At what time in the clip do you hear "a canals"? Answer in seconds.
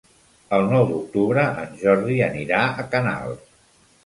2.85-3.47